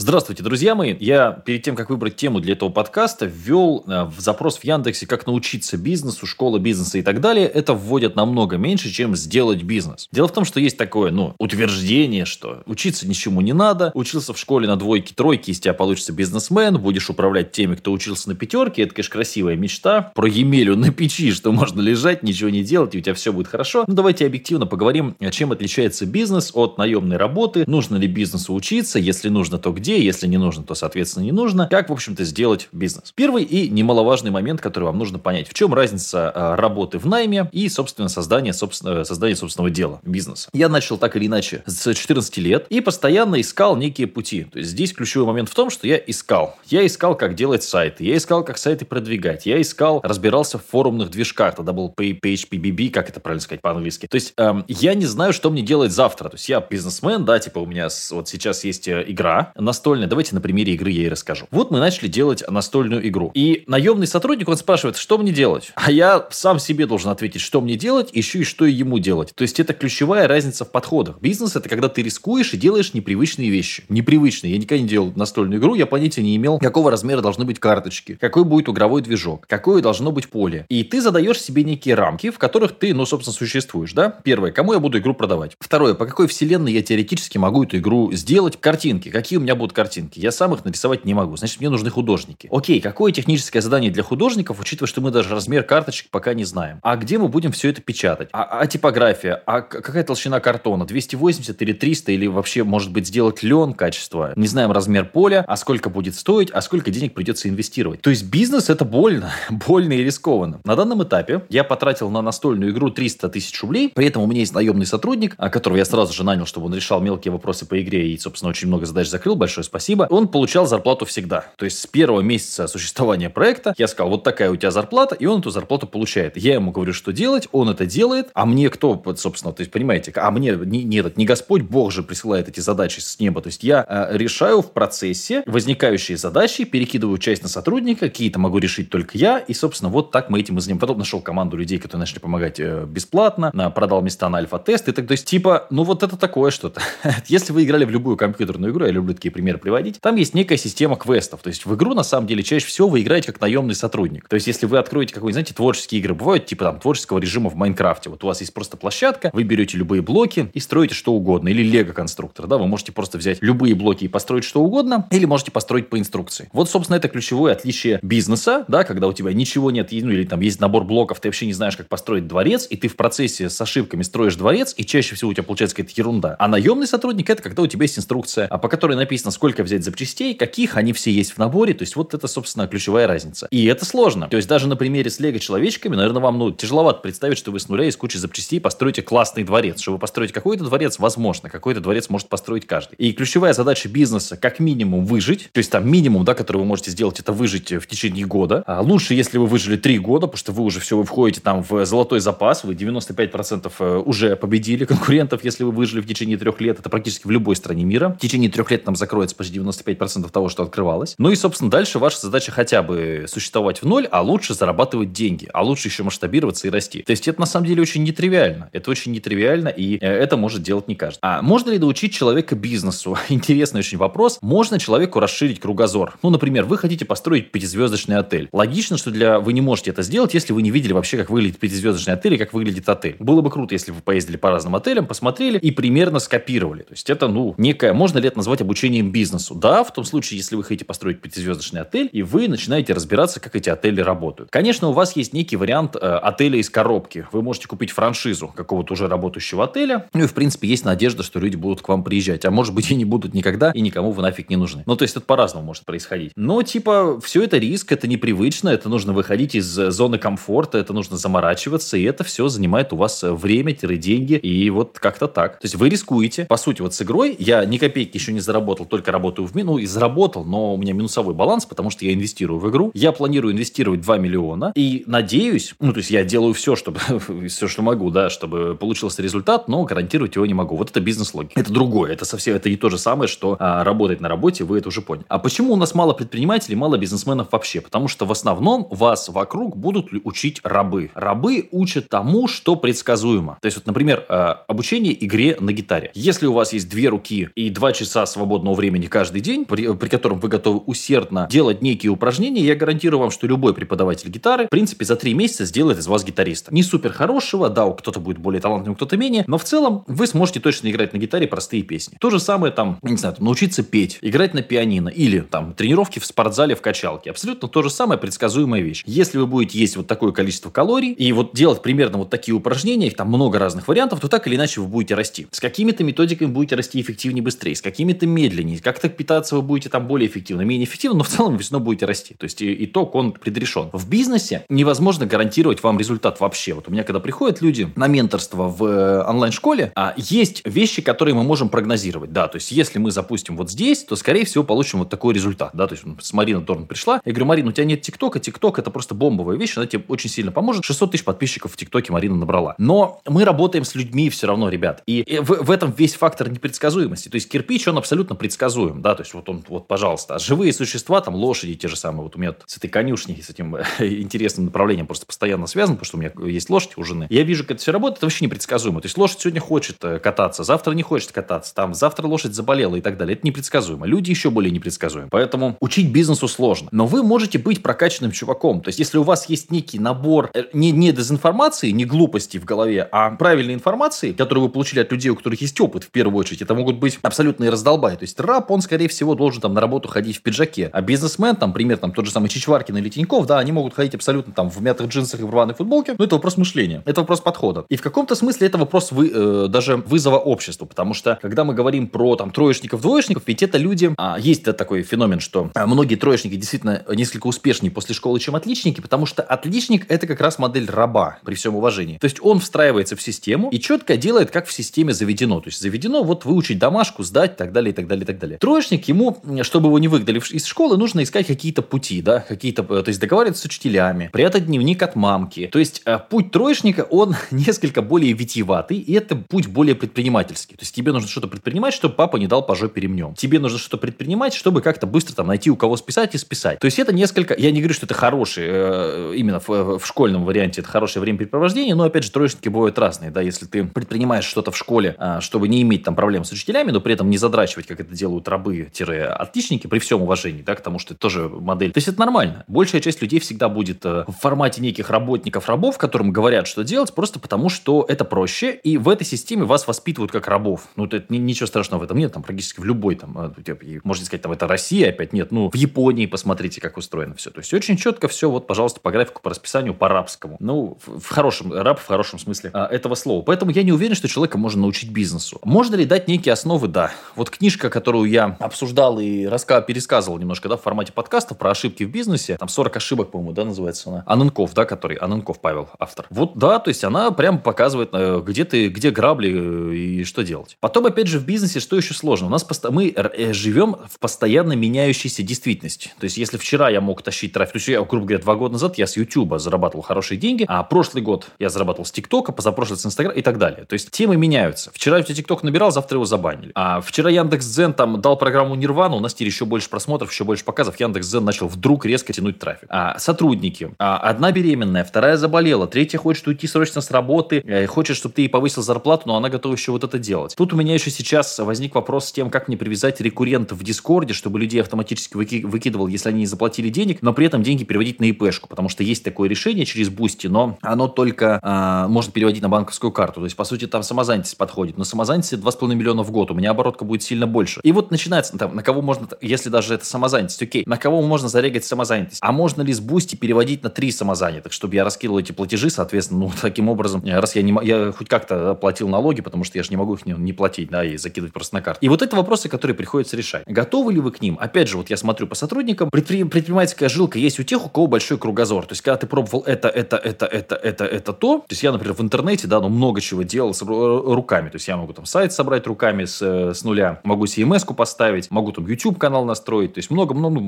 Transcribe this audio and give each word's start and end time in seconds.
Здравствуйте, 0.00 0.44
друзья 0.44 0.76
мои. 0.76 0.94
Я 1.00 1.32
перед 1.32 1.64
тем, 1.64 1.74
как 1.74 1.90
выбрать 1.90 2.14
тему 2.14 2.38
для 2.38 2.52
этого 2.52 2.68
подкаста, 2.68 3.26
ввел 3.26 3.82
э, 3.88 4.04
в 4.04 4.20
запрос 4.20 4.56
в 4.58 4.62
Яндексе, 4.62 5.08
как 5.08 5.26
научиться 5.26 5.76
бизнесу, 5.76 6.24
школа 6.24 6.60
бизнеса 6.60 6.98
и 6.98 7.02
так 7.02 7.20
далее. 7.20 7.48
Это 7.48 7.74
вводят 7.74 8.14
намного 8.14 8.58
меньше, 8.58 8.92
чем 8.92 9.16
сделать 9.16 9.64
бизнес. 9.64 10.06
Дело 10.12 10.28
в 10.28 10.32
том, 10.32 10.44
что 10.44 10.60
есть 10.60 10.78
такое, 10.78 11.10
ну, 11.10 11.34
утверждение, 11.38 12.26
что 12.26 12.62
учиться 12.66 13.08
ничему 13.08 13.40
не 13.40 13.52
надо. 13.52 13.90
Учился 13.92 14.32
в 14.32 14.38
школе 14.38 14.68
на 14.68 14.76
двойке, 14.76 15.16
тройке, 15.16 15.50
из 15.50 15.58
тебя 15.58 15.74
получится 15.74 16.12
бизнесмен, 16.12 16.78
будешь 16.78 17.10
управлять 17.10 17.50
теми, 17.50 17.74
кто 17.74 17.90
учился 17.90 18.28
на 18.28 18.36
пятерке. 18.36 18.82
Это, 18.82 18.94
конечно, 18.94 19.14
красивая 19.14 19.56
мечта. 19.56 20.12
Про 20.14 20.28
Емелю 20.28 20.76
на 20.76 20.92
печи, 20.92 21.32
что 21.32 21.50
можно 21.50 21.80
лежать, 21.80 22.22
ничего 22.22 22.50
не 22.50 22.62
делать, 22.62 22.94
и 22.94 22.98
у 22.98 23.00
тебя 23.00 23.14
все 23.14 23.32
будет 23.32 23.48
хорошо. 23.48 23.84
Ну, 23.88 23.94
давайте 23.94 24.26
объективно 24.26 24.66
поговорим, 24.66 25.16
чем 25.32 25.50
отличается 25.50 26.06
бизнес 26.06 26.52
от 26.54 26.78
наемной 26.78 27.16
работы. 27.16 27.64
Нужно 27.66 27.96
ли 27.96 28.06
бизнесу 28.06 28.54
учиться? 28.54 29.00
Если 29.00 29.28
нужно, 29.28 29.58
то 29.58 29.72
где? 29.72 29.87
Где, 29.88 30.04
если 30.04 30.26
не 30.26 30.36
нужно, 30.36 30.64
то, 30.64 30.74
соответственно, 30.74 31.24
не 31.24 31.32
нужно. 31.32 31.66
Как, 31.70 31.88
в 31.88 31.92
общем-то, 31.94 32.22
сделать 32.24 32.68
бизнес. 32.72 33.10
Первый 33.14 33.42
и 33.42 33.70
немаловажный 33.70 34.30
момент, 34.30 34.60
который 34.60 34.84
вам 34.84 34.98
нужно 34.98 35.18
понять. 35.18 35.48
В 35.48 35.54
чем 35.54 35.72
разница 35.72 36.30
а, 36.34 36.56
работы 36.56 36.98
в 36.98 37.06
найме 37.06 37.48
и, 37.52 37.70
собственно, 37.70 38.10
создания, 38.10 38.52
собственно, 38.52 39.04
создания 39.04 39.34
собственного 39.34 39.70
дела, 39.70 40.00
бизнеса. 40.02 40.50
Я 40.52 40.68
начал 40.68 40.98
так 40.98 41.16
или 41.16 41.26
иначе 41.26 41.62
с 41.64 41.94
14 41.94 42.36
лет 42.36 42.66
и 42.68 42.82
постоянно 42.82 43.40
искал 43.40 43.76
некие 43.76 44.08
пути. 44.08 44.44
То 44.44 44.58
есть 44.58 44.72
здесь 44.72 44.92
ключевой 44.92 45.26
момент 45.26 45.48
в 45.48 45.54
том, 45.54 45.70
что 45.70 45.86
я 45.86 45.96
искал. 45.96 46.58
Я 46.66 46.86
искал, 46.86 47.16
как 47.16 47.34
делать 47.34 47.62
сайты. 47.62 48.04
Я 48.04 48.18
искал, 48.18 48.44
как 48.44 48.58
сайты 48.58 48.84
продвигать. 48.84 49.46
Я 49.46 49.58
искал, 49.58 50.00
разбирался 50.02 50.58
в 50.58 50.66
форумных 50.66 51.10
движках. 51.10 51.54
Тогда 51.54 51.72
был 51.72 51.94
PHPBB, 51.96 52.90
как 52.90 53.08
это 53.08 53.20
правильно 53.20 53.40
сказать 53.40 53.62
по-английски. 53.62 54.06
То 54.06 54.16
есть 54.16 54.34
эм, 54.36 54.66
я 54.68 54.92
не 54.92 55.06
знаю, 55.06 55.32
что 55.32 55.48
мне 55.48 55.62
делать 55.62 55.92
завтра. 55.92 56.28
То 56.28 56.34
есть 56.34 56.50
я 56.50 56.60
бизнесмен, 56.60 57.24
да, 57.24 57.38
типа 57.38 57.60
у 57.60 57.64
меня 57.64 57.88
вот 58.10 58.28
сейчас 58.28 58.64
есть 58.64 58.86
э, 58.86 59.02
игра 59.06 59.54
на 59.56 59.72
настольная. 59.78 60.08
Давайте 60.08 60.34
на 60.34 60.40
примере 60.40 60.74
игры 60.74 60.90
я 60.90 61.04
и 61.04 61.08
расскажу. 61.08 61.46
Вот 61.52 61.70
мы 61.70 61.78
начали 61.78 62.08
делать 62.08 62.42
настольную 62.48 63.06
игру. 63.08 63.30
И 63.34 63.62
наемный 63.68 64.08
сотрудник, 64.08 64.48
он 64.48 64.56
спрашивает, 64.56 64.96
что 64.96 65.18
мне 65.18 65.30
делать? 65.30 65.70
А 65.76 65.92
я 65.92 66.26
сам 66.30 66.58
себе 66.58 66.86
должен 66.86 67.10
ответить, 67.10 67.40
что 67.40 67.60
мне 67.60 67.76
делать, 67.76 68.10
еще 68.12 68.40
и 68.40 68.44
что 68.44 68.64
ему 68.64 68.98
делать. 68.98 69.32
То 69.36 69.42
есть 69.42 69.60
это 69.60 69.74
ключевая 69.74 70.26
разница 70.26 70.64
в 70.64 70.72
подходах. 70.72 71.20
Бизнес 71.20 71.54
это 71.54 71.68
когда 71.68 71.88
ты 71.88 72.02
рискуешь 72.02 72.52
и 72.54 72.56
делаешь 72.56 72.92
непривычные 72.92 73.50
вещи. 73.50 73.84
Непривычные. 73.88 74.52
Я 74.52 74.58
никогда 74.58 74.82
не 74.82 74.88
делал 74.88 75.12
настольную 75.14 75.60
игру, 75.60 75.76
я 75.76 75.86
понятия 75.86 76.22
не 76.22 76.34
имел, 76.34 76.58
какого 76.58 76.90
размера 76.90 77.20
должны 77.20 77.44
быть 77.44 77.60
карточки, 77.60 78.18
какой 78.20 78.42
будет 78.42 78.68
игровой 78.68 79.02
движок, 79.02 79.46
какое 79.46 79.80
должно 79.80 80.10
быть 80.10 80.28
поле. 80.28 80.66
И 80.68 80.82
ты 80.82 81.00
задаешь 81.00 81.40
себе 81.40 81.62
некие 81.62 81.94
рамки, 81.94 82.30
в 82.30 82.38
которых 82.38 82.72
ты, 82.72 82.92
ну, 82.94 83.06
собственно, 83.06 83.34
существуешь, 83.34 83.92
да? 83.92 84.10
Первое, 84.24 84.50
кому 84.50 84.72
я 84.72 84.80
буду 84.80 84.98
игру 84.98 85.14
продавать? 85.14 85.52
Второе, 85.60 85.94
по 85.94 86.04
какой 86.04 86.26
вселенной 86.26 86.72
я 86.72 86.82
теоретически 86.82 87.38
могу 87.38 87.62
эту 87.62 87.76
игру 87.76 88.10
сделать? 88.12 88.58
Картинки, 88.60 89.10
какие 89.10 89.38
у 89.38 89.42
меня 89.42 89.54
будут 89.54 89.67
будут 89.68 89.76
картинки. 89.76 90.18
Я 90.18 90.32
сам 90.32 90.54
их 90.54 90.64
нарисовать 90.64 91.04
не 91.04 91.14
могу. 91.14 91.36
Значит, 91.36 91.60
мне 91.60 91.68
нужны 91.68 91.90
художники. 91.90 92.48
Окей, 92.50 92.80
какое 92.80 93.12
техническое 93.12 93.60
задание 93.60 93.90
для 93.90 94.02
художников, 94.02 94.60
учитывая, 94.60 94.88
что 94.88 95.00
мы 95.00 95.10
даже 95.10 95.30
размер 95.30 95.62
карточек 95.62 96.10
пока 96.10 96.34
не 96.34 96.44
знаем. 96.44 96.78
А 96.82 96.96
где 96.96 97.18
мы 97.18 97.28
будем 97.28 97.52
все 97.52 97.70
это 97.70 97.82
печатать? 97.82 98.28
А, 98.32 98.60
а 98.60 98.66
типография? 98.66 99.42
А 99.46 99.60
какая 99.60 100.04
толщина 100.04 100.40
картона? 100.40 100.86
280 100.86 101.62
или 101.62 101.72
300? 101.72 102.12
Или 102.12 102.26
вообще, 102.26 102.64
может 102.64 102.92
быть, 102.92 103.06
сделать 103.06 103.42
лен 103.42 103.74
качество? 103.74 104.32
Не 104.36 104.46
знаем 104.46 104.72
размер 104.72 105.06
поля, 105.06 105.44
а 105.46 105.56
сколько 105.56 105.90
будет 105.90 106.14
стоить, 106.14 106.50
а 106.50 106.62
сколько 106.62 106.90
денег 106.90 107.14
придется 107.14 107.48
инвестировать. 107.48 108.00
То 108.00 108.10
есть 108.10 108.24
бизнес 108.24 108.70
это 108.70 108.84
больно. 108.84 109.32
больно 109.50 109.92
и 109.92 110.04
рискованно. 110.04 110.60
На 110.64 110.76
данном 110.76 111.02
этапе 111.02 111.42
я 111.48 111.64
потратил 111.64 112.10
на 112.10 112.22
настольную 112.22 112.72
игру 112.72 112.90
300 112.90 113.28
тысяч 113.28 113.60
рублей. 113.62 113.92
При 113.94 114.06
этом 114.06 114.22
у 114.22 114.26
меня 114.26 114.40
есть 114.40 114.54
наемный 114.54 114.86
сотрудник, 114.86 115.36
которого 115.36 115.76
я 115.76 115.84
сразу 115.84 116.12
же 116.12 116.24
нанял, 116.24 116.46
чтобы 116.46 116.66
он 116.66 116.74
решал 116.74 117.00
мелкие 117.00 117.32
вопросы 117.32 117.66
по 117.66 117.80
игре 117.80 118.12
и, 118.12 118.18
собственно, 118.18 118.50
очень 118.50 118.68
много 118.68 118.86
задач 118.86 119.08
закрыл. 119.08 119.36
Большое 119.36 119.57
большое 119.58 119.64
спасибо, 119.64 120.06
он 120.10 120.28
получал 120.28 120.66
зарплату 120.66 121.04
всегда. 121.04 121.46
То 121.56 121.64
есть 121.64 121.78
с 121.78 121.86
первого 121.86 122.20
месяца 122.20 122.66
существования 122.66 123.30
проекта 123.30 123.74
я 123.76 123.88
сказал, 123.88 124.10
вот 124.10 124.22
такая 124.22 124.50
у 124.50 124.56
тебя 124.56 124.70
зарплата, 124.70 125.14
и 125.14 125.26
он 125.26 125.40
эту 125.40 125.50
зарплату 125.50 125.86
получает. 125.86 126.36
Я 126.36 126.54
ему 126.54 126.70
говорю, 126.70 126.92
что 126.92 127.12
делать, 127.12 127.48
он 127.52 127.68
это 127.68 127.86
делает, 127.86 128.28
а 128.34 128.46
мне 128.46 128.70
кто, 128.70 129.02
собственно, 129.16 129.52
то 129.52 129.60
есть, 129.60 129.72
понимаете, 129.72 130.12
а 130.16 130.30
мне 130.30 130.52
не, 130.64 130.84
не, 130.84 130.98
этот, 130.98 131.16
не 131.16 131.24
Господь 131.24 131.62
Бог 131.62 131.92
же 131.92 132.02
присылает 132.02 132.48
эти 132.48 132.60
задачи 132.60 133.00
с 133.00 133.18
неба. 133.20 133.40
То 133.40 133.48
есть 133.48 133.64
я 133.64 133.84
э, 133.88 134.16
решаю 134.16 134.62
в 134.62 134.72
процессе 134.72 135.42
возникающие 135.46 136.16
задачи, 136.16 136.64
перекидываю 136.64 137.18
часть 137.18 137.42
на 137.42 137.48
сотрудника, 137.48 138.06
какие-то 138.08 138.38
могу 138.38 138.58
решить 138.58 138.90
только 138.90 139.18
я, 139.18 139.38
и, 139.38 139.54
собственно, 139.54 139.90
вот 139.90 140.10
так 140.10 140.30
мы 140.30 140.40
этим 140.40 140.58
и 140.58 140.60
занимаемся. 140.60 140.80
Потом 140.80 140.98
нашел 140.98 141.20
команду 141.20 141.56
людей, 141.56 141.78
которые 141.78 142.00
начали 142.00 142.18
помогать 142.18 142.60
э, 142.60 142.84
бесплатно, 142.86 143.50
на, 143.52 143.70
продал 143.70 144.02
места 144.02 144.28
на 144.28 144.38
альфа-тест, 144.38 144.88
и 144.88 144.92
так, 144.92 145.06
то 145.06 145.12
есть, 145.12 145.26
типа, 145.26 145.66
ну 145.70 145.82
вот 145.82 146.02
это 146.02 146.16
такое 146.16 146.50
что-то. 146.50 146.80
Если 147.26 147.52
вы 147.52 147.64
играли 147.64 147.84
в 147.84 147.90
любую 147.90 148.16
компьютерную 148.16 148.72
игру, 148.72 148.84
я 148.84 148.92
люблю 148.92 149.14
такие 149.14 149.32
примеры 149.32 149.47
примеры 149.48 149.58
приводить, 149.58 150.00
там 150.00 150.16
есть 150.16 150.34
некая 150.34 150.56
система 150.56 150.96
квестов. 150.96 151.40
То 151.42 151.48
есть 151.48 151.64
в 151.64 151.74
игру, 151.74 151.94
на 151.94 152.02
самом 152.02 152.26
деле, 152.26 152.42
чаще 152.42 152.66
всего 152.66 152.88
вы 152.88 153.00
играете 153.00 153.32
как 153.32 153.40
наемный 153.40 153.74
сотрудник. 153.74 154.28
То 154.28 154.34
есть 154.34 154.46
если 154.46 154.66
вы 154.66 154.78
откроете 154.78 155.14
какой-нибудь, 155.14 155.34
знаете, 155.34 155.54
творческие 155.54 156.00
игры, 156.00 156.14
бывают 156.14 156.46
типа 156.46 156.64
там 156.64 156.80
творческого 156.80 157.18
режима 157.18 157.48
в 157.48 157.54
Майнкрафте. 157.54 158.10
Вот 158.10 158.22
у 158.24 158.26
вас 158.26 158.40
есть 158.40 158.52
просто 158.52 158.76
площадка, 158.76 159.30
вы 159.32 159.44
берете 159.44 159.78
любые 159.78 160.02
блоки 160.02 160.50
и 160.52 160.60
строите 160.60 160.94
что 160.94 161.12
угодно. 161.12 161.48
Или 161.48 161.62
лего-конструктор, 161.62 162.46
да, 162.46 162.58
вы 162.58 162.66
можете 162.66 162.92
просто 162.92 163.18
взять 163.18 163.38
любые 163.40 163.74
блоки 163.74 164.04
и 164.04 164.08
построить 164.08 164.44
что 164.44 164.60
угодно, 164.60 165.06
или 165.10 165.24
можете 165.24 165.50
построить 165.50 165.88
по 165.88 165.98
инструкции. 165.98 166.48
Вот, 166.52 166.68
собственно, 166.68 166.96
это 166.96 167.08
ключевое 167.08 167.52
отличие 167.52 168.00
бизнеса, 168.02 168.64
да, 168.68 168.84
когда 168.84 169.08
у 169.08 169.12
тебя 169.12 169.32
ничего 169.32 169.70
нет, 169.70 169.88
ну 169.92 170.10
или 170.10 170.24
там 170.24 170.40
есть 170.40 170.60
набор 170.60 170.84
блоков, 170.84 171.20
ты 171.20 171.28
вообще 171.28 171.46
не 171.46 171.52
знаешь, 171.54 171.76
как 171.76 171.88
построить 171.88 172.26
дворец, 172.26 172.66
и 172.68 172.76
ты 172.76 172.88
в 172.88 172.96
процессе 172.96 173.48
с 173.48 173.60
ошибками 173.60 174.02
строишь 174.02 174.36
дворец, 174.36 174.74
и 174.76 174.84
чаще 174.84 175.14
всего 175.14 175.30
у 175.30 175.34
тебя 175.34 175.44
получается 175.44 175.76
какая-то 175.76 175.94
ерунда. 175.96 176.36
А 176.38 176.48
наемный 176.48 176.86
сотрудник 176.86 177.30
это 177.30 177.42
когда 177.42 177.62
у 177.62 177.66
тебя 177.66 177.84
есть 177.84 177.98
инструкция, 177.98 178.46
а 178.46 178.58
по 178.58 178.68
которой 178.68 178.96
написано, 178.96 179.30
сколько 179.38 179.62
взять 179.62 179.84
запчастей, 179.84 180.08
частей, 180.08 180.34
каких 180.34 180.76
они 180.76 180.92
все 180.92 181.10
есть 181.10 181.32
в 181.32 181.38
наборе. 181.38 181.74
То 181.74 181.82
есть, 181.82 181.96
вот 181.96 182.14
это, 182.14 182.26
собственно, 182.26 182.66
ключевая 182.66 183.06
разница. 183.06 183.46
И 183.50 183.66
это 183.66 183.84
сложно. 183.84 184.28
То 184.28 184.36
есть, 184.36 184.48
даже 184.48 184.66
на 184.66 184.76
примере 184.76 185.10
с 185.10 185.20
лего-человечками, 185.20 185.94
наверное, 185.94 186.22
вам 186.22 186.38
ну, 186.38 186.50
тяжеловато 186.50 187.00
представить, 187.00 187.38
что 187.38 187.52
вы 187.52 187.60
с 187.60 187.68
нуля 187.68 187.84
из 187.84 187.96
кучи 187.96 188.16
запчастей 188.16 188.60
построите 188.60 189.02
классный 189.02 189.44
дворец. 189.44 189.80
Чтобы 189.80 189.98
построить 189.98 190.32
какой-то 190.32 190.64
дворец, 190.64 190.98
возможно. 190.98 191.48
Какой-то 191.48 191.80
дворец 191.80 192.08
может 192.08 192.28
построить 192.28 192.66
каждый. 192.66 192.94
И 192.96 193.12
ключевая 193.12 193.52
задача 193.52 193.88
бизнеса, 193.88 194.36
как 194.36 194.58
минимум, 194.58 195.04
выжить. 195.04 195.50
То 195.52 195.58
есть, 195.58 195.70
там 195.70 195.88
минимум, 195.88 196.24
да, 196.24 196.34
который 196.34 196.58
вы 196.58 196.64
можете 196.64 196.90
сделать, 196.90 197.20
это 197.20 197.32
выжить 197.32 197.70
в 197.70 197.86
течение 197.86 198.26
года. 198.26 198.64
А 198.66 198.80
лучше, 198.80 199.14
если 199.14 199.38
вы 199.38 199.46
выжили 199.46 199.76
три 199.76 199.98
года, 199.98 200.26
потому 200.26 200.38
что 200.38 200.52
вы 200.52 200.64
уже 200.64 200.80
все, 200.80 200.96
вы 200.96 201.04
входите 201.04 201.40
там 201.40 201.62
в 201.62 201.84
золотой 201.84 202.20
запас, 202.20 202.64
вы 202.64 202.74
95% 202.74 203.72
э, 203.78 204.02
уже 204.04 204.36
победили 204.36 204.84
конкурентов, 204.84 205.44
если 205.44 205.64
вы 205.64 205.70
выжили 205.70 206.00
в 206.00 206.06
течение 206.06 206.38
трех 206.38 206.60
лет. 206.60 206.80
Это 206.80 206.88
практически 206.88 207.26
в 207.26 207.30
любой 207.30 207.56
стране 207.56 207.84
мира. 207.84 208.10
В 208.10 208.18
течение 208.18 208.50
трех 208.50 208.70
лет 208.70 208.84
там 208.84 208.96
закроется 209.28 209.36
почти 209.36 209.58
95% 209.58 210.18
10% 210.18 210.30
того, 210.30 210.48
что 210.48 210.62
открывалось. 210.62 211.14
Ну 211.18 211.30
и, 211.30 211.36
собственно, 211.36 211.70
дальше 211.70 211.98
ваша 211.98 212.20
задача 212.20 212.52
хотя 212.52 212.82
бы 212.82 213.26
существовать 213.28 213.82
в 213.82 213.86
ноль, 213.86 214.06
а 214.10 214.22
лучше 214.22 214.54
зарабатывать 214.54 215.12
деньги, 215.12 215.48
а 215.52 215.62
лучше 215.62 215.88
еще 215.88 216.02
масштабироваться 216.02 216.66
и 216.66 216.70
расти. 216.70 217.02
То 217.02 217.10
есть 217.10 217.28
это 217.28 217.40
на 217.40 217.46
самом 217.46 217.66
деле 217.66 217.82
очень 217.82 218.02
нетривиально. 218.02 218.68
Это 218.72 218.90
очень 218.90 219.12
нетривиально, 219.12 219.68
и 219.68 219.98
э, 219.98 220.06
это 220.06 220.36
может 220.36 220.62
делать 220.62 220.88
не 220.88 220.94
каждый. 220.94 221.18
А 221.22 221.42
можно 221.42 221.70
ли 221.70 221.78
научить 221.78 222.12
человека 222.12 222.54
бизнесу? 222.54 223.16
Интересный 223.28 223.80
очень 223.80 223.98
вопрос. 223.98 224.38
Можно 224.40 224.78
человеку 224.78 225.20
расширить 225.20 225.60
кругозор? 225.60 226.18
Ну, 226.22 226.30
например, 226.30 226.64
вы 226.64 226.78
хотите 226.78 227.04
построить 227.04 227.50
пятизвездочный 227.50 228.16
отель. 228.16 228.48
Логично, 228.52 228.96
что 228.96 229.10
для 229.10 229.40
вы 229.40 229.52
не 229.52 229.60
можете 229.60 229.90
это 229.90 230.02
сделать, 230.02 230.34
если 230.34 230.52
вы 230.52 230.62
не 230.62 230.70
видели 230.70 230.92
вообще, 230.92 231.16
как 231.16 231.30
выглядит 231.30 231.58
пятизвездочный 231.58 232.14
отель 232.14 232.34
и 232.34 232.38
как 232.38 232.52
выглядит 232.52 232.88
отель. 232.88 233.16
Было 233.18 233.40
бы 233.40 233.50
круто, 233.50 233.74
если 233.74 233.90
бы 233.90 233.96
вы 233.96 234.02
поездили 234.02 234.36
по 234.36 234.50
разным 234.50 234.74
отелям, 234.76 235.06
посмотрели 235.06 235.58
и 235.58 235.70
примерно 235.70 236.18
скопировали. 236.18 236.82
То 236.82 236.92
есть 236.92 237.10
это, 237.10 237.28
ну, 237.28 237.54
некое, 237.58 237.92
можно 237.92 238.18
ли 238.18 238.28
это 238.28 238.38
назвать 238.38 238.60
обучением 238.60 239.07
бизнесу? 239.10 239.54
Да, 239.54 239.84
в 239.84 239.92
том 239.92 240.04
случае, 240.04 240.38
если 240.38 240.56
вы 240.56 240.64
хотите 240.64 240.84
построить 240.84 241.20
пятизвездочный 241.20 241.80
отель, 241.80 242.08
и 242.12 242.22
вы 242.22 242.48
начинаете 242.48 242.92
разбираться, 242.92 243.40
как 243.40 243.56
эти 243.56 243.68
отели 243.68 244.00
работают. 244.00 244.50
Конечно, 244.50 244.88
у 244.88 244.92
вас 244.92 245.16
есть 245.16 245.32
некий 245.32 245.56
вариант 245.56 245.96
э, 245.96 245.98
отеля 245.98 246.58
из 246.58 246.70
коробки. 246.70 247.26
Вы 247.32 247.42
можете 247.42 247.68
купить 247.68 247.90
франшизу 247.90 248.48
какого-то 248.48 248.94
уже 248.94 249.08
работающего 249.08 249.64
отеля. 249.64 250.08
Ну 250.14 250.24
и, 250.24 250.26
в 250.26 250.34
принципе, 250.34 250.68
есть 250.68 250.84
надежда, 250.84 251.22
что 251.22 251.38
люди 251.40 251.56
будут 251.56 251.82
к 251.82 251.88
вам 251.88 252.04
приезжать. 252.04 252.44
А 252.44 252.50
может 252.50 252.74
быть, 252.74 252.90
и 252.90 252.94
не 252.94 253.04
будут 253.04 253.34
никогда, 253.34 253.70
и 253.70 253.80
никому 253.80 254.12
вы 254.12 254.22
нафиг 254.22 254.50
не 254.50 254.56
нужны. 254.56 254.82
Ну, 254.86 254.96
то 254.96 255.02
есть, 255.02 255.16
это 255.16 255.24
по-разному 255.24 255.66
может 255.66 255.84
происходить. 255.84 256.32
Но, 256.36 256.62
типа, 256.62 257.20
все 257.20 257.42
это 257.42 257.58
риск, 257.58 257.92
это 257.92 258.06
непривычно, 258.08 258.68
это 258.68 258.88
нужно 258.88 259.12
выходить 259.12 259.54
из 259.54 259.66
зоны 259.66 260.18
комфорта, 260.18 260.78
это 260.78 260.92
нужно 260.92 261.16
заморачиваться, 261.16 261.96
и 261.96 262.02
это 262.02 262.24
все 262.24 262.48
занимает 262.48 262.92
у 262.92 262.96
вас 262.96 263.22
время-деньги, 263.22 264.34
и 264.34 264.70
вот 264.70 264.98
как-то 264.98 265.28
так. 265.28 265.58
То 265.58 265.64
есть, 265.64 265.74
вы 265.74 265.88
рискуете. 265.88 266.46
По 266.46 266.56
сути, 266.56 266.82
вот 266.82 266.94
с 266.94 267.02
игрой 267.02 267.36
я 267.38 267.64
ни 267.64 267.78
копейки 267.78 268.16
еще 268.16 268.32
не 268.32 268.40
заработал, 268.40 268.86
только 268.98 269.12
работаю 269.12 269.46
в 269.46 269.54
мину, 269.54 269.78
и 269.78 269.86
заработал 269.86 270.08
заработал, 270.08 270.44
но 270.44 270.74
у 270.74 270.76
меня 270.76 270.94
минусовой 270.94 271.34
баланс, 271.34 271.66
потому 271.66 271.90
что 271.90 272.04
я 272.04 272.12
инвестирую 272.12 272.58
в 272.58 272.68
игру. 272.70 272.90
Я 272.94 273.12
планирую 273.12 273.54
инвестировать 273.54 274.00
2 274.00 274.18
миллиона 274.18 274.72
и 274.74 275.04
надеюсь, 275.06 275.74
ну, 275.80 275.92
то 275.92 275.98
есть 275.98 276.10
я 276.10 276.24
делаю 276.24 276.54
все, 276.54 276.76
чтобы, 276.76 276.98
все, 277.48 277.68
что 277.68 277.82
могу, 277.82 278.10
да, 278.10 278.30
чтобы 278.30 278.74
получился 278.74 279.22
результат, 279.22 279.68
но 279.68 279.84
гарантировать 279.84 280.34
его 280.34 280.46
не 280.46 280.54
могу. 280.54 280.76
Вот 280.76 280.90
это 280.90 281.00
бизнес-логика. 281.00 281.60
Это 281.60 281.72
другое, 281.72 282.12
это 282.12 282.24
совсем, 282.24 282.56
это 282.56 282.70
не 282.70 282.76
то 282.76 282.88
же 282.88 282.98
самое, 282.98 283.28
что 283.28 283.56
а, 283.60 283.84
работать 283.84 284.20
на 284.20 284.28
работе, 284.28 284.64
вы 284.64 284.78
это 284.78 284.88
уже 284.88 285.02
поняли. 285.02 285.24
А 285.28 285.38
почему 285.38 285.74
у 285.74 285.76
нас 285.76 285.94
мало 285.94 286.14
предпринимателей, 286.14 286.76
мало 286.76 286.96
бизнесменов 286.98 287.48
вообще? 287.52 287.80
Потому 287.80 288.08
что 288.08 288.26
в 288.26 288.32
основном 288.32 288.88
вас 288.90 289.28
вокруг 289.28 289.76
будут 289.76 290.08
учить 290.24 290.60
рабы. 290.64 291.10
Рабы 291.14 291.68
учат 291.70 292.08
тому, 292.08 292.48
что 292.48 292.76
предсказуемо. 292.76 293.58
То 293.60 293.66
есть, 293.66 293.76
вот, 293.76 293.86
например, 293.86 294.24
а, 294.28 294.64
обучение 294.66 295.12
игре 295.24 295.56
на 295.60 295.72
гитаре. 295.72 296.10
Если 296.14 296.46
у 296.46 296.52
вас 296.52 296.72
есть 296.72 296.88
две 296.88 297.08
руки 297.08 297.50
и 297.54 297.70
два 297.70 297.92
часа 297.92 298.26
свободного 298.26 298.74
времени 298.74 298.87
времени 298.90 299.06
каждый 299.06 299.40
день, 299.40 299.64
при, 299.64 299.92
при 299.92 300.08
котором 300.08 300.40
вы 300.40 300.48
готовы 300.48 300.78
усердно 300.78 301.46
делать 301.50 301.82
некие 301.82 302.10
упражнения, 302.10 302.62
я 302.62 302.74
гарантирую 302.74 303.20
вам, 303.20 303.30
что 303.30 303.46
любой 303.46 303.74
преподаватель 303.74 304.30
гитары, 304.30 304.66
в 304.66 304.70
принципе, 304.70 305.04
за 305.04 305.16
три 305.16 305.34
месяца 305.34 305.64
сделает 305.64 305.98
из 305.98 306.06
вас 306.06 306.24
гитариста. 306.24 306.72
Не 306.72 306.82
супер 306.82 307.12
хорошего, 307.12 307.68
да, 307.68 307.90
кто-то 307.90 308.20
будет 308.20 308.38
более 308.38 308.60
талантливым, 308.60 308.96
кто-то 308.96 309.16
менее, 309.16 309.44
но 309.46 309.58
в 309.58 309.64
целом 309.64 310.04
вы 310.06 310.26
сможете 310.26 310.60
точно 310.60 310.90
играть 310.90 311.12
на 311.12 311.18
гитаре 311.18 311.46
простые 311.46 311.82
песни. 311.82 312.16
То 312.18 312.30
же 312.30 312.40
самое 312.40 312.72
там, 312.72 312.98
не 313.02 313.16
знаю, 313.16 313.34
там, 313.34 313.44
научиться 313.44 313.82
петь, 313.82 314.18
играть 314.22 314.54
на 314.54 314.62
пианино 314.62 315.08
или 315.08 315.40
там 315.40 315.74
тренировки 315.74 316.18
в 316.18 316.24
спортзале 316.24 316.74
в 316.74 316.80
качалке. 316.80 317.30
Абсолютно 317.30 317.68
то 317.68 317.82
же 317.82 317.90
самое 317.90 318.18
предсказуемая 318.18 318.80
вещь. 318.80 319.02
Если 319.06 319.38
вы 319.38 319.46
будете 319.46 319.78
есть 319.78 319.96
вот 319.96 320.06
такое 320.06 320.32
количество 320.32 320.70
калорий 320.70 321.12
и 321.12 321.32
вот 321.32 321.54
делать 321.54 321.82
примерно 321.82 322.18
вот 322.18 322.30
такие 322.30 322.54
упражнения, 322.54 323.08
их 323.08 323.16
там 323.16 323.28
много 323.28 323.58
разных 323.58 323.86
вариантов, 323.88 324.20
то 324.20 324.28
так 324.28 324.46
или 324.46 324.56
иначе 324.56 324.80
вы 324.80 324.86
будете 324.86 325.14
расти. 325.14 325.46
С 325.50 325.60
какими-то 325.60 326.04
методиками 326.04 326.48
будете 326.48 326.76
расти 326.76 327.00
эффективнее 327.00 327.42
быстрее, 327.42 327.74
с 327.74 327.82
какими-то 327.82 328.26
медленнее. 328.26 328.77
Как-то 328.80 329.08
питаться 329.08 329.56
вы 329.56 329.62
будете 329.62 329.88
там 329.88 330.06
более 330.06 330.28
эффективно, 330.28 330.62
менее 330.62 330.86
эффективно, 330.86 331.18
но 331.18 331.24
в 331.24 331.28
целом 331.28 331.56
вы 331.56 331.62
все 331.62 331.72
равно 331.72 331.84
будете 331.84 332.06
расти. 332.06 332.34
То 332.34 332.44
есть 332.44 332.62
итог, 332.62 333.14
он 333.14 333.32
предрешен. 333.32 333.90
В 333.92 334.08
бизнесе 334.08 334.64
невозможно 334.68 335.26
гарантировать 335.26 335.82
вам 335.82 335.98
результат 335.98 336.40
вообще. 336.40 336.74
Вот 336.74 336.88
у 336.88 336.90
меня, 336.90 337.04
когда 337.04 337.20
приходят 337.20 337.60
люди 337.60 337.90
на 337.96 338.06
менторство 338.06 338.68
в 338.68 338.84
э, 338.84 339.24
онлайн-школе, 339.24 339.92
а 339.94 340.14
есть 340.16 340.62
вещи, 340.64 341.02
которые 341.02 341.34
мы 341.34 341.42
можем 341.42 341.68
прогнозировать. 341.68 342.32
Да, 342.32 342.48
то 342.48 342.56
есть 342.56 342.72
если 342.72 342.98
мы 342.98 343.10
запустим 343.10 343.56
вот 343.56 343.70
здесь, 343.70 344.04
то, 344.04 344.16
скорее 344.16 344.44
всего, 344.44 344.64
получим 344.64 345.00
вот 345.00 345.08
такой 345.08 345.34
результат. 345.34 345.70
Да, 345.72 345.86
то 345.86 345.94
есть 345.94 346.04
с 346.20 346.32
Мариной 346.32 346.64
Торн 346.64 346.86
пришла. 346.86 347.20
Я 347.24 347.32
говорю, 347.32 347.46
Марина, 347.46 347.68
у 347.70 347.72
тебя 347.72 347.84
нет 347.84 348.02
ТикТока. 348.02 348.40
ТикТок 348.40 348.78
это 348.78 348.90
просто 348.90 349.14
бомбовая 349.14 349.56
вещь, 349.56 349.76
она 349.76 349.86
тебе 349.86 350.02
очень 350.08 350.30
сильно 350.30 350.52
поможет. 350.52 350.84
600 350.84 351.10
тысяч 351.10 351.24
подписчиков 351.24 351.72
в 351.72 351.76
ТикТоке 351.76 352.12
Марина 352.12 352.36
набрала. 352.36 352.74
Но 352.78 353.20
мы 353.26 353.44
работаем 353.44 353.84
с 353.84 353.94
людьми 353.94 354.30
все 354.30 354.46
равно, 354.46 354.68
ребят. 354.68 355.02
И 355.06 355.38
в, 355.40 355.64
в 355.64 355.70
этом 355.70 355.92
весь 355.96 356.14
фактор 356.14 356.50
непредсказуемости. 356.50 357.28
То 357.28 357.36
есть 357.36 357.48
кирпич, 357.48 357.88
он 357.88 357.98
абсолютно 357.98 358.34
предсказуем. 358.34 358.67
Да, 359.02 359.14
то 359.14 359.22
есть 359.22 359.34
вот 359.34 359.48
он, 359.48 359.64
вот, 359.68 359.86
пожалуйста. 359.86 360.36
А 360.36 360.38
живые 360.38 360.72
существа, 360.72 361.20
там 361.20 361.34
лошади 361.34 361.74
те 361.74 361.88
же 361.88 361.96
самые. 361.96 362.24
Вот 362.24 362.36
у 362.36 362.38
меня 362.38 362.54
с 362.66 362.76
этой 362.76 362.88
конюшней, 362.88 363.42
с 363.42 363.50
этим 363.50 363.76
интересным 363.98 364.66
направлением 364.66 365.06
просто 365.06 365.26
постоянно 365.26 365.66
связан, 365.66 365.96
потому 365.96 366.06
что 366.06 366.16
у 366.16 366.20
меня 366.20 366.32
есть 366.50 366.70
лошадь 366.70 366.92
у 366.96 367.04
жены. 367.04 367.26
Я 367.30 367.42
вижу, 367.42 367.64
как 367.64 367.72
это 367.72 367.80
все 367.80 367.92
работает, 367.92 368.18
это 368.18 368.26
вообще 368.26 368.44
непредсказуемо. 368.44 369.00
То 369.00 369.06
есть 369.06 369.18
лошадь 369.18 369.40
сегодня 369.40 369.60
хочет 369.60 369.96
э, 370.02 370.18
кататься, 370.18 370.64
завтра 370.64 370.92
не 370.92 371.02
хочет 371.02 371.32
кататься, 371.32 371.74
там 371.74 371.94
завтра 371.94 372.26
лошадь 372.26 372.54
заболела 372.54 372.96
и 372.96 373.00
так 373.00 373.16
далее. 373.16 373.36
Это 373.36 373.46
непредсказуемо. 373.46 374.06
Люди 374.06 374.30
еще 374.30 374.50
более 374.50 374.70
непредсказуемы. 374.70 375.28
Поэтому 375.30 375.76
учить 375.80 376.12
бизнесу 376.12 376.48
сложно. 376.48 376.88
Но 376.92 377.06
вы 377.06 377.22
можете 377.22 377.58
быть 377.58 377.82
прокачанным 377.82 378.32
чуваком. 378.32 378.80
То 378.80 378.88
есть 378.88 378.98
если 378.98 379.18
у 379.18 379.22
вас 379.22 379.48
есть 379.48 379.70
некий 379.70 379.98
набор 379.98 380.50
э, 380.54 380.64
не, 380.72 380.90
не 380.90 381.12
дезинформации, 381.12 381.90
не 381.90 382.04
глупости 382.04 382.58
в 382.58 382.64
голове, 382.64 383.08
а 383.10 383.30
правильной 383.30 383.74
информации, 383.74 384.32
которую 384.32 384.66
вы 384.66 384.70
получили 384.70 385.00
от 385.00 385.12
людей, 385.12 385.30
у 385.30 385.36
которых 385.36 385.60
есть 385.60 385.80
опыт 385.80 386.04
в 386.04 386.10
первую 386.10 386.38
очередь, 386.38 386.62
это 386.62 386.74
могут 386.74 386.98
быть 386.98 387.18
абсолютные 387.22 387.70
раздолбай. 387.70 388.16
То 388.16 388.24
есть 388.24 388.38
раб, 388.58 388.70
он, 388.70 388.80
скорее 388.80 389.08
всего, 389.08 389.34
должен 389.34 389.60
там 389.60 389.74
на 389.74 389.80
работу 389.80 390.08
ходить 390.08 390.36
в 390.36 390.42
пиджаке. 390.42 390.90
А 390.92 391.00
бизнесмен, 391.00 391.56
там, 391.56 391.72
пример, 391.72 391.98
там, 391.98 392.12
тот 392.12 392.26
же 392.26 392.32
самый 392.32 392.48
Чичваркин 392.48 392.96
или 392.96 393.08
Тиньков, 393.08 393.46
да, 393.46 393.58
они 393.58 393.72
могут 393.72 393.94
ходить 393.94 394.14
абсолютно 394.14 394.52
там 394.52 394.70
в 394.70 394.80
мятых 394.82 395.08
джинсах 395.08 395.40
и 395.40 395.42
в 395.44 395.50
рваной 395.50 395.74
футболке. 395.74 396.14
Но 396.18 396.24
это 396.24 396.36
вопрос 396.36 396.56
мышления. 396.56 397.02
Это 397.04 397.20
вопрос 397.20 397.40
подхода. 397.40 397.84
И 397.88 397.96
в 397.96 398.02
каком-то 398.02 398.34
смысле 398.34 398.66
это 398.66 398.78
вопрос 398.78 399.12
вы, 399.12 399.30
э, 399.32 399.66
даже 399.68 399.96
вызова 399.96 400.38
обществу. 400.38 400.86
Потому 400.86 401.14
что, 401.14 401.38
когда 401.40 401.64
мы 401.64 401.74
говорим 401.74 402.08
про 402.08 402.36
там 402.36 402.50
троечников, 402.50 403.00
двоечников, 403.00 403.44
ведь 403.46 403.62
это 403.62 403.78
люди... 403.78 404.12
А, 404.16 404.36
есть 404.38 404.64
такой 404.64 405.02
феномен, 405.02 405.40
что 405.40 405.70
а, 405.74 405.86
многие 405.86 406.16
троечники 406.16 406.56
действительно 406.56 407.04
несколько 407.14 407.46
успешнее 407.46 407.90
после 407.90 408.14
школы, 408.14 408.40
чем 408.40 408.56
отличники, 408.56 409.00
потому 409.00 409.26
что 409.26 409.42
отличник 409.42 410.10
это 410.10 410.26
как 410.26 410.40
раз 410.40 410.58
модель 410.58 410.90
раба, 410.90 411.38
при 411.44 411.54
всем 411.54 411.76
уважении. 411.76 412.18
То 412.18 412.24
есть 412.24 412.38
он 412.40 412.58
встраивается 412.58 413.16
в 413.16 413.22
систему 413.22 413.70
и 413.70 413.78
четко 413.78 414.16
делает, 414.16 414.50
как 414.50 414.66
в 414.66 414.72
системе 414.72 415.12
заведено. 415.12 415.60
То 415.60 415.68
есть 415.68 415.80
заведено 415.80 416.22
вот 416.22 416.44
выучить 416.44 416.78
домашку, 416.78 417.22
сдать, 417.22 417.52
и 417.52 417.56
так 417.56 417.72
далее, 417.72 417.92
и 417.92 417.94
так 417.94 418.06
далее, 418.06 418.24
и 418.24 418.26
так 418.26 418.38
далее. 418.38 418.47
Троечник, 418.56 419.06
ему, 419.08 419.36
чтобы 419.62 419.88
его 419.88 419.98
не 419.98 420.08
выгнали 420.08 420.40
из 420.50 420.64
школы, 420.66 420.96
нужно 420.96 421.22
искать 421.22 421.46
какие-то 421.46 421.82
пути, 421.82 422.22
да, 422.22 422.40
какие-то, 422.40 422.82
э, 422.82 423.02
то 423.02 423.08
есть 423.08 423.20
договариваться 423.20 423.62
с 423.62 423.64
учителями, 423.66 424.30
прятать 424.32 424.66
дневник 424.66 425.02
от 425.02 425.16
мамки. 425.16 425.68
То 425.72 425.78
есть 425.78 426.02
э, 426.04 426.18
путь 426.18 426.50
троечника, 426.50 427.02
он 427.02 427.36
несколько 427.50 428.02
более 428.02 428.32
витиеватый, 428.32 428.98
и 428.98 429.12
это 429.12 429.36
путь 429.36 429.66
более 429.66 429.94
предпринимательский. 429.94 430.76
То 430.76 430.82
есть 430.82 430.94
тебе 430.94 431.12
нужно 431.12 431.28
что-то 431.28 431.48
предпринимать, 431.48 431.94
чтобы 431.94 432.14
папа 432.14 432.36
не 432.36 432.46
дал 432.46 432.64
по 432.64 432.74
жопе 432.74 433.00
ремнем. 433.00 433.34
Тебе 433.34 433.58
нужно 433.58 433.78
что-то 433.78 433.98
предпринимать, 433.98 434.54
чтобы 434.54 434.82
как-то 434.82 435.06
быстро 435.06 435.34
там 435.34 435.46
найти 435.46 435.70
у 435.70 435.76
кого 435.76 435.96
списать 435.96 436.34
и 436.34 436.38
списать. 436.38 436.78
То 436.78 436.86
есть 436.86 436.98
это 436.98 437.12
несколько, 437.12 437.54
я 437.54 437.70
не 437.70 437.80
говорю, 437.80 437.94
что 437.94 438.06
это 438.06 438.14
хороший, 438.14 438.64
э, 438.66 439.34
именно 439.36 439.60
в, 439.60 439.98
в 439.98 440.06
школьном 440.06 440.44
варианте 440.44 440.80
это 440.80 440.90
хорошее 440.90 441.22
времяпрепровождение, 441.22 441.94
но 441.94 442.04
опять 442.04 442.24
же 442.24 442.30
троечники 442.30 442.68
бывают 442.68 442.98
разные, 442.98 443.30
да, 443.30 443.40
если 443.40 443.66
ты 443.66 443.84
предпринимаешь 443.84 444.44
что-то 444.44 444.70
в 444.70 444.76
школе, 444.76 445.14
а, 445.18 445.40
чтобы 445.40 445.68
не 445.68 445.82
иметь 445.82 446.04
там 446.04 446.14
проблем 446.14 446.44
с 446.44 446.52
учителями, 446.52 446.90
но 446.90 447.00
при 447.00 447.14
этом 447.14 447.30
не 447.30 447.38
задрачивать, 447.38 447.86
как 447.86 448.00
это 448.00 448.14
делают 448.14 448.37
рабы-отличники, 448.46 449.86
при 449.86 449.98
всем 449.98 450.22
уважении, 450.22 450.62
да, 450.62 450.74
к 450.74 450.80
тому, 450.80 450.98
что 450.98 451.14
это 451.14 451.20
тоже 451.20 451.48
модель. 451.48 451.92
То 451.92 451.98
есть 451.98 452.08
это 452.08 452.20
нормально. 452.20 452.64
Большая 452.68 453.00
часть 453.00 453.22
людей 453.22 453.40
всегда 453.40 453.68
будет 453.68 454.04
э, 454.04 454.24
в 454.28 454.32
формате 454.32 454.80
неких 454.80 455.10
работников-рабов, 455.10 455.98
которым 455.98 456.30
говорят, 456.30 456.66
что 456.66 456.84
делать, 456.84 457.14
просто 457.14 457.40
потому, 457.40 457.68
что 457.70 458.04
это 458.06 458.24
проще, 458.24 458.72
и 458.72 458.98
в 458.98 459.08
этой 459.08 459.24
системе 459.24 459.64
вас 459.64 459.88
воспитывают 459.88 460.30
как 460.30 460.46
рабов. 460.46 460.88
Ну, 460.96 461.06
это 461.06 461.24
ничего 461.28 461.66
страшного 461.66 462.02
в 462.02 462.04
этом 462.04 462.18
нет, 462.18 462.32
там 462.32 462.42
практически 462.42 462.80
в 462.80 462.84
любой, 462.84 463.16
там, 463.16 463.54
э, 463.56 464.00
можно 464.04 464.24
сказать, 464.24 464.42
там, 464.42 464.52
это 464.52 464.66
Россия 464.66 465.08
опять, 465.08 465.32
нет, 465.32 465.50
ну, 465.50 465.70
в 465.70 465.74
Японии 465.74 466.26
посмотрите, 466.26 466.80
как 466.80 466.96
устроено 466.96 467.34
все. 467.34 467.50
То 467.50 467.60
есть 467.60 467.72
очень 467.72 467.96
четко 467.96 468.28
все, 468.28 468.50
вот, 468.50 468.66
пожалуйста, 468.66 469.00
по 469.00 469.10
графику, 469.10 469.40
по 469.42 469.50
расписанию, 469.50 469.94
по 469.94 470.08
рабскому. 470.08 470.56
Ну, 470.60 470.98
в 471.06 471.28
хорошем, 471.28 471.72
раб 471.72 471.98
в 471.98 472.06
хорошем 472.06 472.38
смысле 472.38 472.70
а, 472.72 472.86
этого 472.86 473.14
слова. 473.14 473.42
Поэтому 473.42 473.70
я 473.70 473.82
не 473.82 473.92
уверен, 473.92 474.14
что 474.14 474.28
человека 474.28 474.58
можно 474.58 474.82
научить 474.82 475.10
бизнесу. 475.10 475.58
Можно 475.64 475.96
ли 475.96 476.04
дать 476.04 476.28
некие 476.28 476.52
основы? 476.52 476.88
Да. 476.88 477.10
Вот 477.36 477.50
книжка, 477.50 477.90
которую 477.90 478.27
я 478.28 478.56
обсуждал 478.60 479.18
и 479.18 479.46
раска... 479.46 479.80
пересказывал 479.80 480.38
немножко, 480.38 480.68
да, 480.68 480.76
в 480.76 480.82
формате 480.82 481.12
подкаста 481.12 481.54
про 481.54 481.70
ошибки 481.70 482.04
в 482.04 482.10
бизнесе, 482.10 482.56
там 482.56 482.68
40 482.68 482.96
ошибок, 482.96 483.30
по-моему, 483.30 483.52
да, 483.52 483.64
называется 483.64 484.10
она. 484.10 484.24
Аненков, 484.26 484.74
да, 484.74 484.84
который, 484.84 485.16
Аненков 485.16 485.60
Павел, 485.60 485.88
автор. 485.98 486.26
Вот, 486.30 486.56
да, 486.56 486.78
то 486.78 486.88
есть 486.88 487.04
она 487.04 487.30
прям 487.30 487.60
показывает, 487.60 488.10
э, 488.12 488.42
где 488.44 488.64
ты, 488.64 488.88
где 488.88 489.10
грабли 489.10 489.50
э, 489.50 489.94
и 489.94 490.24
что 490.24 490.42
делать. 490.42 490.76
Потом, 490.80 491.06
опять 491.06 491.26
же, 491.26 491.38
в 491.38 491.44
бизнесе 491.44 491.80
что 491.80 491.96
еще 491.96 492.14
сложно? 492.14 492.46
У 492.46 492.50
нас 492.50 492.64
пост... 492.64 492.84
мы 492.90 493.12
э, 493.14 493.52
живем 493.52 493.96
в 494.08 494.18
постоянно 494.18 494.74
меняющейся 494.74 495.42
действительности. 495.42 496.12
То 496.18 496.24
есть, 496.24 496.36
если 496.36 496.56
вчера 496.56 496.88
я 496.90 497.00
мог 497.00 497.22
тащить 497.22 497.52
трафик, 497.52 497.72
то 497.72 497.76
есть, 497.76 497.88
я, 497.88 498.02
грубо 498.02 498.26
говоря, 498.26 498.42
два 498.42 498.54
года 498.54 498.72
назад 498.74 498.98
я 498.98 499.06
с 499.06 499.16
YouTube 499.16 499.58
зарабатывал 499.58 500.02
хорошие 500.02 500.38
деньги, 500.38 500.64
а 500.68 500.82
прошлый 500.82 501.22
год 501.22 501.48
я 501.58 501.68
зарабатывал 501.68 502.04
с 502.04 502.12
ТикТока, 502.12 502.52
позапрошлый 502.52 502.98
с 502.98 503.06
Инстаграма 503.06 503.38
и 503.38 503.42
так 503.42 503.58
далее. 503.58 503.84
То 503.84 503.94
есть, 503.94 504.10
темы 504.10 504.36
меняются. 504.36 504.90
Вчера 504.92 505.18
я 505.18 505.24
ТикТок 505.24 505.62
набирал, 505.62 505.90
завтра 505.90 506.16
его 506.16 506.24
забанили. 506.24 506.72
А 506.74 507.00
вчера 507.00 507.30
Яндекс.Дзен 507.30 507.92
там 507.92 508.07
дал 508.16 508.36
программу 508.36 508.74
Нирвана, 508.74 509.16
у 509.16 509.20
нас 509.20 509.34
теперь 509.34 509.48
еще 509.48 509.64
больше 509.64 509.90
просмотров, 509.90 510.30
еще 510.30 510.44
больше 510.44 510.64
показов. 510.64 510.98
Яндекс.Дзен 510.98 511.44
начал 511.44 511.68
вдруг 511.68 512.06
резко 512.06 512.32
тянуть 512.32 512.58
трафик. 512.58 512.88
А 512.88 513.18
сотрудники. 513.18 513.90
А 513.98 514.16
одна 514.18 514.52
беременная, 514.52 515.04
вторая 515.04 515.36
заболела, 515.36 515.86
третья 515.86 516.18
хочет 516.18 516.46
уйти 516.46 516.66
срочно 516.66 517.00
с 517.00 517.10
работы, 517.10 517.62
э, 517.64 517.86
хочет, 517.86 518.16
чтобы 518.16 518.34
ты 518.34 518.42
ей 518.42 518.48
повысил 518.48 518.82
зарплату, 518.82 519.24
но 519.26 519.36
она 519.36 519.48
готова 519.48 519.72
еще 519.74 519.92
вот 519.92 520.04
это 520.04 520.18
делать. 520.18 520.54
Тут 520.56 520.72
у 520.72 520.76
меня 520.76 520.94
еще 520.94 521.10
сейчас 521.10 521.58
возник 521.58 521.94
вопрос 521.94 522.26
с 522.28 522.32
тем, 522.32 522.50
как 522.50 522.68
мне 522.68 522.76
привязать 522.76 523.20
рекуррентов 523.20 523.78
в 523.78 523.84
Дискорде, 523.84 524.32
чтобы 524.32 524.58
людей 524.58 524.80
автоматически 524.80 525.34
выки- 525.34 525.66
выкидывал, 525.66 526.06
если 526.06 526.30
они 526.30 526.40
не 526.40 526.46
заплатили 526.46 526.88
денег, 526.88 527.22
но 527.22 527.32
при 527.32 527.46
этом 527.46 527.62
деньги 527.62 527.84
переводить 527.84 528.20
на 528.20 528.24
ИПшку, 528.24 528.68
потому 528.68 528.88
что 528.88 529.02
есть 529.02 529.24
такое 529.24 529.48
решение 529.48 529.84
через 529.84 530.08
Бусти, 530.08 530.46
но 530.46 530.78
оно 530.82 531.08
только 531.08 531.60
а, 531.62 532.08
можно 532.08 532.32
переводить 532.32 532.62
на 532.62 532.68
банковскую 532.68 533.12
карту. 533.12 533.40
То 533.40 533.44
есть, 533.44 533.56
по 533.56 533.64
сути, 533.64 533.86
там 533.86 534.02
самозанятость 534.02 534.56
подходит. 534.56 534.98
Но 534.98 535.04
самозанятость 535.04 535.54
2,5 535.54 535.94
миллиона 535.94 536.22
в 536.22 536.30
год. 536.30 536.50
У 536.50 536.54
меня 536.54 536.70
оборотка 536.70 537.04
будет 537.04 537.22
сильно 537.22 537.46
больше. 537.46 537.80
И 537.82 537.92
вот 537.98 538.10
начинается, 538.10 538.56
там, 538.56 538.74
на 538.74 538.82
кого 538.82 539.02
можно, 539.02 539.28
если 539.40 539.68
даже 539.68 539.94
это 539.94 540.04
самозанятость, 540.04 540.62
окей, 540.62 540.84
на 540.86 540.96
кого 540.96 541.22
можно 541.22 541.48
зарегать 541.48 541.84
самозанятость? 541.84 542.38
А 542.40 542.52
можно 542.52 542.82
ли 542.82 542.92
с 542.92 543.00
Бусти 543.00 543.36
переводить 543.36 543.82
на 543.82 543.90
три 543.90 544.10
самозанятых, 544.10 544.72
чтобы 544.72 544.94
я 544.94 545.04
раскидывал 545.04 545.40
эти 545.40 545.52
платежи, 545.52 545.90
соответственно, 545.90 546.40
ну, 546.40 546.52
таким 546.60 546.88
образом, 546.88 547.22
раз 547.24 547.56
я 547.56 547.62
не 547.62 547.76
я 547.82 548.12
хоть 548.12 548.28
как-то 548.28 548.74
платил 548.74 549.08
налоги, 549.08 549.40
потому 549.40 549.64
что 549.64 549.78
я 549.78 549.82
же 549.82 549.90
не 549.90 549.96
могу 549.96 550.14
их 550.14 550.26
не, 550.26 550.32
не 550.32 550.52
платить, 550.52 550.90
да, 550.90 551.04
и 551.04 551.16
закидывать 551.16 551.52
просто 551.52 551.74
на 551.76 551.82
карту. 551.82 551.98
И 552.02 552.08
вот 552.08 552.22
это 552.22 552.36
вопросы, 552.36 552.68
которые 552.68 552.94
приходится 552.96 553.36
решать. 553.36 553.64
Готовы 553.66 554.12
ли 554.12 554.20
вы 554.20 554.30
к 554.30 554.40
ним? 554.40 554.56
Опять 554.60 554.88
же, 554.88 554.96
вот 554.96 555.10
я 555.10 555.16
смотрю 555.16 555.46
по 555.46 555.54
сотрудникам, 555.54 556.10
предпри... 556.10 556.44
предпринимательская 556.44 557.08
жилка 557.08 557.38
есть 557.38 557.58
у 557.58 557.62
тех, 557.62 557.84
у 557.84 557.88
кого 557.88 558.06
большой 558.06 558.38
кругозор. 558.38 558.86
То 558.86 558.92
есть, 558.92 559.02
когда 559.02 559.16
ты 559.16 559.26
пробовал 559.26 559.62
это, 559.66 559.88
это, 559.88 560.16
это, 560.16 560.46
это, 560.46 560.74
это, 560.76 561.04
это, 561.04 561.32
то, 561.32 561.58
то 561.58 561.64
есть, 561.70 561.82
я, 561.82 561.92
например, 561.92 562.14
в 562.14 562.20
интернете, 562.20 562.66
да, 562.66 562.80
ну, 562.80 562.88
много 562.88 563.20
чего 563.20 563.42
делал 563.42 563.74
с 563.74 563.82
руками. 563.82 564.68
То 564.70 564.76
есть, 564.76 564.88
я 564.88 564.96
могу 564.96 565.12
там 565.12 565.26
сайт 565.26 565.52
собрать 565.52 565.86
руками 565.86 566.24
с, 566.24 566.42
с 566.42 566.84
нуля, 566.84 567.20
могу 567.24 567.46
CMS-ку 567.88 567.94
поставить, 567.94 568.50
могу 568.50 568.72
там 568.72 568.86
YouTube-канал 568.86 569.44
настроить, 569.44 569.94
то 569.94 569.98
есть, 569.98 570.10
много, 570.10 570.34
много, 570.34 570.60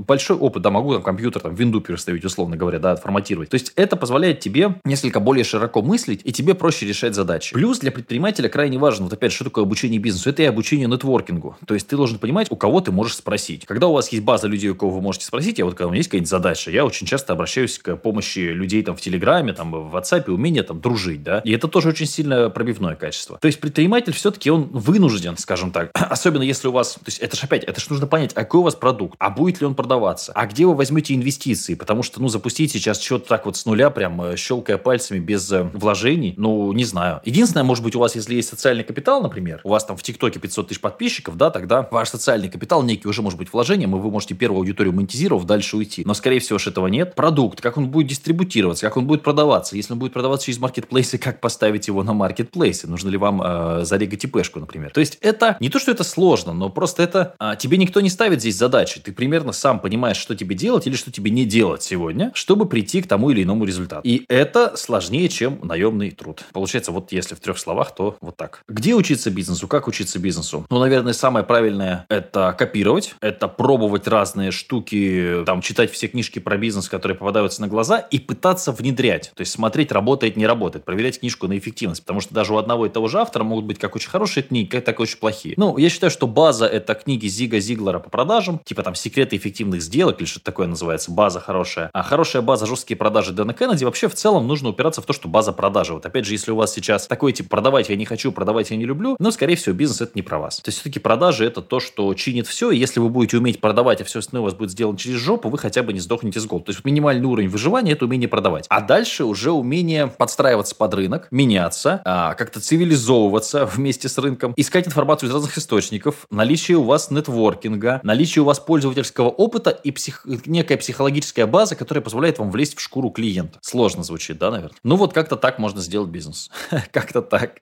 большой 0.00 0.36
опыт, 0.36 0.62
да, 0.62 0.70
могу 0.70 0.94
там 0.94 1.02
компьютер, 1.02 1.42
там, 1.42 1.54
винду 1.54 1.80
переставить, 1.80 2.24
условно 2.24 2.56
говоря, 2.56 2.78
да, 2.78 2.92
отформатировать. 2.92 3.50
То 3.50 3.54
есть, 3.54 3.72
это 3.76 3.96
позволяет 3.96 4.40
тебе 4.40 4.76
несколько 4.84 5.20
более 5.20 5.44
широко 5.44 5.82
мыслить, 5.82 6.20
и 6.24 6.32
тебе 6.32 6.54
проще 6.54 6.86
решать 6.86 7.14
задачи. 7.14 7.54
Плюс 7.54 7.78
для 7.78 7.92
предпринимателя 7.92 8.48
крайне 8.48 8.78
важно, 8.78 9.04
вот 9.04 9.12
опять, 9.12 9.32
что 9.32 9.44
такое 9.44 9.64
обучение 9.64 9.98
бизнесу? 9.98 10.30
Это 10.30 10.42
и 10.42 10.46
обучение 10.46 10.88
нетворкингу. 10.88 11.56
То 11.66 11.74
есть, 11.74 11.86
ты 11.88 11.96
должен 11.96 12.18
понимать, 12.18 12.48
у 12.50 12.56
кого 12.56 12.80
ты 12.80 12.92
можешь 12.92 13.16
спросить. 13.16 13.66
Когда 13.66 13.86
у 13.86 13.92
вас 13.92 14.08
есть 14.08 14.24
база 14.24 14.48
людей, 14.48 14.70
у 14.70 14.74
кого 14.74 14.92
вы 14.92 15.00
можете 15.00 15.26
спросить, 15.26 15.58
я 15.58 15.64
вот 15.64 15.74
когда 15.74 15.88
у 15.88 15.90
меня 15.90 15.98
есть 15.98 16.08
какая-нибудь 16.08 16.30
задача, 16.30 16.70
я 16.70 16.84
очень 16.84 17.06
часто 17.06 17.32
обращаюсь 17.32 17.78
к 17.78 17.96
помощи 17.96 18.38
людей 18.38 18.82
там 18.82 18.96
в 18.96 19.00
Телеграме, 19.00 19.52
там 19.52 19.70
в 19.72 19.96
WhatsApp, 19.96 20.30
умение 20.30 20.62
там 20.62 20.80
дружить, 20.80 21.22
да, 21.22 21.40
и 21.44 21.52
это 21.52 21.68
тоже 21.68 21.88
очень 21.88 22.06
сильно 22.06 22.50
пробивное 22.50 22.94
качество. 22.94 23.38
То 23.38 23.46
есть 23.46 23.60
предприниматель 23.60 24.12
все-таки 24.12 24.50
он 24.50 24.64
вынужден, 24.72 25.36
скажем 25.36 25.70
так, 25.70 25.90
особенно 25.94 26.42
если 26.42 26.63
если 26.64 26.68
у 26.68 26.72
вас... 26.72 26.94
То 26.94 27.00
есть 27.06 27.18
это 27.18 27.36
же 27.36 27.42
опять, 27.44 27.64
это 27.64 27.80
же 27.80 27.86
нужно 27.90 28.06
понять, 28.06 28.32
а 28.34 28.40
какой 28.40 28.60
у 28.60 28.62
вас 28.62 28.74
продукт, 28.74 29.16
а 29.18 29.30
будет 29.30 29.60
ли 29.60 29.66
он 29.66 29.74
продаваться, 29.74 30.32
а 30.34 30.46
где 30.46 30.66
вы 30.66 30.74
возьмете 30.74 31.14
инвестиции, 31.14 31.74
потому 31.74 32.02
что, 32.02 32.20
ну, 32.20 32.28
запустить 32.28 32.72
сейчас 32.72 33.00
что-то 33.00 33.28
так 33.28 33.46
вот 33.46 33.56
с 33.56 33.66
нуля, 33.66 33.90
прям 33.90 34.20
э, 34.22 34.36
щелкая 34.36 34.78
пальцами 34.78 35.18
без 35.18 35.50
э, 35.52 35.62
вложений, 35.74 36.34
ну, 36.36 36.72
не 36.72 36.84
знаю. 36.84 37.20
Единственное, 37.24 37.64
может 37.64 37.84
быть, 37.84 37.94
у 37.94 37.98
вас, 37.98 38.14
если 38.14 38.34
есть 38.34 38.48
социальный 38.48 38.84
капитал, 38.84 39.22
например, 39.22 39.60
у 39.64 39.70
вас 39.70 39.84
там 39.84 39.96
в 39.96 40.02
ТикТоке 40.02 40.38
500 40.38 40.68
тысяч 40.68 40.80
подписчиков, 40.80 41.36
да, 41.36 41.50
тогда 41.50 41.86
ваш 41.90 42.08
социальный 42.08 42.48
капитал 42.48 42.82
некий 42.82 43.08
уже 43.08 43.22
может 43.22 43.38
быть 43.38 43.52
вложением, 43.52 43.94
и 43.96 43.98
вы 43.98 44.10
можете 44.10 44.34
первую 44.34 44.60
аудиторию 44.60 44.94
монетизировав, 44.94 45.44
дальше 45.44 45.76
уйти. 45.76 46.02
Но, 46.06 46.14
скорее 46.14 46.40
всего, 46.40 46.58
что 46.58 46.70
этого 46.70 46.86
нет. 46.86 47.14
Продукт, 47.14 47.60
как 47.60 47.76
он 47.76 47.88
будет 47.88 48.08
дистрибутироваться, 48.08 48.86
как 48.86 48.96
он 48.96 49.06
будет 49.06 49.22
продаваться. 49.22 49.76
Если 49.76 49.92
он 49.92 49.98
будет 49.98 50.12
продаваться 50.12 50.46
через 50.46 50.58
маркетплейсы, 50.58 51.18
как 51.18 51.40
поставить 51.40 51.88
его 51.88 52.02
на 52.02 52.12
маркетплейсе? 52.12 52.86
Нужно 52.86 53.08
ли 53.10 53.16
вам 53.16 53.42
э, 53.42 53.84
зарегать 53.84 54.24
ИПшку, 54.24 54.60
например? 54.60 54.90
То 54.90 55.00
есть 55.00 55.18
это 55.20 55.56
не 55.60 55.68
то, 55.68 55.78
что 55.78 55.90
это 55.90 56.04
сложно, 56.04 56.52
но 56.58 56.68
просто 56.70 57.02
это 57.02 57.34
э, 57.38 57.54
тебе 57.58 57.76
никто 57.76 58.00
не 58.00 58.10
ставит 58.10 58.40
здесь 58.40 58.56
задачи. 58.56 59.00
Ты 59.00 59.12
примерно 59.12 59.52
сам 59.52 59.80
понимаешь, 59.80 60.16
что 60.16 60.34
тебе 60.34 60.54
делать 60.54 60.86
или 60.86 60.94
что 60.94 61.10
тебе 61.10 61.30
не 61.30 61.44
делать 61.44 61.82
сегодня, 61.82 62.30
чтобы 62.34 62.66
прийти 62.66 63.02
к 63.02 63.06
тому 63.06 63.30
или 63.30 63.42
иному 63.42 63.64
результату. 63.64 64.02
И 64.04 64.24
это 64.28 64.76
сложнее, 64.76 65.28
чем 65.28 65.60
наемный 65.62 66.10
труд. 66.10 66.44
Получается, 66.52 66.92
вот 66.92 67.12
если 67.12 67.34
в 67.34 67.40
трех 67.40 67.58
словах, 67.58 67.94
то 67.94 68.16
вот 68.20 68.36
так. 68.36 68.62
Где 68.68 68.94
учиться 68.94 69.30
бизнесу? 69.30 69.68
Как 69.68 69.88
учиться 69.88 70.18
бизнесу? 70.18 70.66
Ну, 70.70 70.78
наверное, 70.78 71.12
самое 71.12 71.44
правильное– 71.44 72.06
это 72.08 72.54
копировать, 72.56 73.14
это 73.20 73.48
пробовать 73.48 74.06
разные 74.06 74.50
штуки, 74.50 75.42
там, 75.46 75.60
читать 75.60 75.90
все 75.90 76.08
книжки 76.08 76.38
про 76.38 76.56
бизнес, 76.56 76.88
которые 76.88 77.16
попадаются 77.16 77.60
на 77.60 77.68
глаза, 77.68 77.98
и 77.98 78.18
пытаться 78.18 78.72
внедрять. 78.72 79.32
То 79.34 79.40
есть 79.40 79.52
смотреть, 79.52 79.92
работает, 79.92 80.36
не 80.36 80.46
работает, 80.46 80.84
проверять 80.84 81.20
книжку 81.20 81.48
на 81.48 81.58
эффективность. 81.58 82.02
Потому 82.02 82.20
что 82.20 82.34
даже 82.34 82.52
у 82.52 82.56
одного 82.56 82.86
и 82.86 82.88
того 82.88 83.08
же 83.08 83.18
автора 83.18 83.44
могут 83.44 83.64
быть 83.64 83.78
как 83.78 83.96
очень 83.96 84.10
хорошие 84.10 84.42
книги, 84.42 84.76
так 84.78 84.98
и 84.98 85.02
очень 85.02 85.18
плохие. 85.18 85.54
Ну, 85.56 85.76
я 85.78 85.88
считаю, 85.88 86.10
что 86.10 86.26
база– 86.26 86.43
это 86.50 86.94
книги 86.94 87.26
Зига 87.26 87.58
Зиглера 87.60 87.98
по 87.98 88.10
продажам, 88.10 88.60
типа 88.64 88.82
там 88.82 88.94
«Секреты 88.94 89.36
эффективных 89.36 89.82
сделок» 89.82 90.20
или 90.20 90.26
что-то 90.26 90.46
такое 90.46 90.66
называется, 90.66 91.10
база 91.10 91.40
хорошая. 91.40 91.90
А 91.92 92.02
хорошая 92.02 92.42
база 92.42 92.66
«Жесткие 92.66 92.96
продажи» 92.96 93.32
Дэна 93.32 93.54
Кеннеди 93.54 93.84
вообще 93.84 94.08
в 94.08 94.14
целом 94.14 94.46
нужно 94.46 94.70
упираться 94.70 95.00
в 95.00 95.06
то, 95.06 95.12
что 95.12 95.28
база 95.28 95.52
продажи. 95.52 95.94
Вот 95.94 96.06
опять 96.06 96.24
же, 96.24 96.32
если 96.34 96.50
у 96.50 96.56
вас 96.56 96.72
сейчас 96.72 97.06
такой 97.06 97.32
тип 97.32 97.48
«продавать 97.48 97.88
я 97.88 97.96
не 97.96 98.04
хочу, 98.04 98.32
продавать 98.32 98.70
я 98.70 98.76
не 98.76 98.84
люблю», 98.84 99.16
ну, 99.18 99.30
скорее 99.30 99.56
всего, 99.56 99.74
бизнес– 99.74 100.00
это 100.02 100.12
не 100.14 100.22
про 100.22 100.38
вас. 100.38 100.60
То 100.60 100.68
есть 100.68 100.78
все-таки 100.78 100.98
продажи– 100.98 101.44
это 101.46 101.62
то, 101.62 101.80
что 101.80 102.12
чинит 102.14 102.46
все, 102.46 102.70
и 102.70 102.78
если 102.78 103.00
вы 103.00 103.08
будете 103.08 103.38
уметь 103.38 103.60
продавать, 103.60 104.00
а 104.00 104.04
все 104.04 104.18
остальное 104.18 104.42
у 104.42 104.44
вас 104.44 104.54
будет 104.54 104.70
сделано 104.70 104.98
через 104.98 105.16
жопу, 105.16 105.48
вы 105.48 105.58
хотя 105.58 105.82
бы 105.82 105.92
не 105.92 106.00
сдохнете 106.00 106.40
с 106.40 106.46
голоду. 106.46 106.66
То 106.66 106.72
есть 106.72 106.84
минимальный 106.84 107.26
уровень 107.26 107.48
выживания– 107.48 107.92
это 107.94 108.04
умение 108.04 108.28
продавать. 108.28 108.66
А 108.68 108.80
дальше 108.80 109.24
уже 109.24 109.50
умение 109.50 110.08
подстраиваться 110.08 110.74
под 110.74 110.94
рынок, 110.94 111.28
меняться, 111.30 112.02
а, 112.04 112.34
как-то 112.34 112.60
цивилизовываться 112.60 113.66
вместе 113.74 114.08
с 114.08 114.18
рынком, 114.18 114.54
искать 114.56 114.86
информацию 114.86 115.28
из 115.28 115.34
разных 115.34 115.56
источников, 115.58 116.26
наличие 116.34 116.76
у 116.76 116.82
вас 116.82 117.10
нетворкинга, 117.10 118.00
наличие 118.02 118.42
у 118.42 118.44
вас 118.44 118.60
пользовательского 118.60 119.28
опыта 119.28 119.70
и 119.70 119.90
псих... 119.90 120.26
некая 120.46 120.76
психологическая 120.76 121.46
база, 121.46 121.76
которая 121.76 122.02
позволяет 122.02 122.38
вам 122.38 122.50
влезть 122.50 122.76
в 122.76 122.80
шкуру 122.80 123.10
клиента. 123.10 123.58
Сложно 123.62 124.02
звучит, 124.02 124.38
да, 124.38 124.50
наверное? 124.50 124.76
Ну 124.82 124.96
вот 124.96 125.12
как-то 125.12 125.36
так 125.36 125.58
можно 125.58 125.80
сделать 125.80 126.10
бизнес. 126.10 126.50
как-то 126.92 127.22
так. 127.22 127.60